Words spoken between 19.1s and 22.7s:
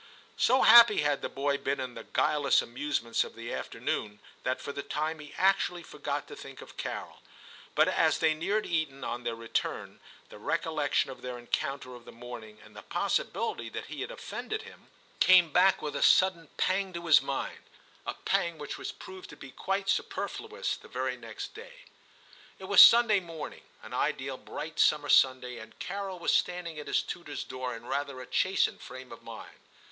to be quite super fluous the very next day. It